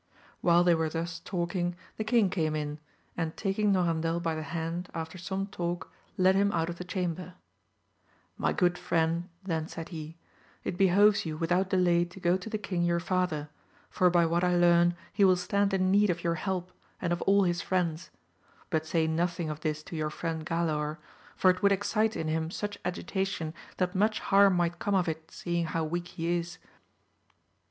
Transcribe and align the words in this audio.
While 0.41 0.63
they 0.63 0.73
were 0.73 0.89
thus 0.89 1.19
talking, 1.19 1.75
the 1.97 2.03
king 2.03 2.31
came 2.31 2.55
in, 2.55 2.79
and 3.15 3.37
taking 3.37 3.71
Norandel 3.71 4.19
by 4.19 4.33
the 4.33 4.41
hand 4.41 4.89
after 4.95 5.19
some 5.19 5.45
talk, 5.45 5.91
led 6.17 6.33
him 6.33 6.51
out 6.53 6.69
of 6.69 6.79
the 6.79 6.83
chamber; 6.83 7.35
My 8.35 8.51
good 8.51 8.79
friend, 8.79 9.29
then 9.43 9.67
said 9.67 9.89
he, 9.89 10.17
it 10.63 10.75
behoves 10.75 11.23
you 11.27 11.37
without 11.37 11.69
delay 11.69 12.03
to 12.05 12.19
go 12.19 12.35
to 12.35 12.49
the 12.49 12.57
king 12.57 12.81
your 12.83 12.99
father, 12.99 13.49
for 13.91 14.09
by 14.09 14.25
what 14.25 14.43
I 14.43 14.55
learn 14.55 14.95
he 15.13 15.23
will 15.23 15.35
stand 15.35 15.71
in 15.71 15.91
need 15.91 16.09
of 16.09 16.23
your 16.23 16.33
help, 16.33 16.71
and 16.99 17.13
of 17.13 17.21
all 17.27 17.43
his 17.43 17.61
friends; 17.61 18.09
but 18.71 18.87
say 18.87 19.05
nothing 19.05 19.51
of 19.51 19.59
this 19.59 19.83
to 19.83 19.95
your 19.95 20.09
friend 20.09 20.43
Galaor, 20.43 20.97
for 21.35 21.51
it 21.51 21.61
would 21.61 21.71
excite 21.71 22.15
in 22.15 22.27
him 22.27 22.49
such 22.49 22.79
agitation 22.83 23.53
that 23.77 23.93
much 23.93 24.19
harm 24.19 24.55
might 24.55 24.79
come 24.79 24.95
of 24.95 25.07
it 25.07 25.29
seeing 25.29 25.65
how 25.65 25.83
weak 25.83 26.07
he 26.07 26.37
is. 26.37 26.57